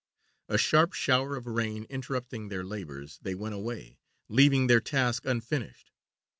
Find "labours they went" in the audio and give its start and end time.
2.63-3.53